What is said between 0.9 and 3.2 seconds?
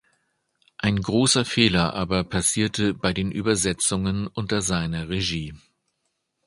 großer Fehler aber passierte bei